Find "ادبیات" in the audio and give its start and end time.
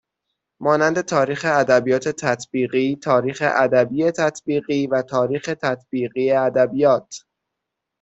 1.49-2.07, 6.31-7.23